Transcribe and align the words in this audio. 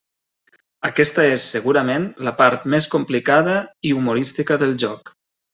Aquesta 0.87 1.25
és, 1.33 1.43
segurament, 1.57 2.09
la 2.29 2.35
part 2.41 2.67
més 2.75 2.89
complicada 2.97 3.61
i 3.91 3.95
humorística 3.99 4.63
del 4.65 4.79
joc. 4.87 5.17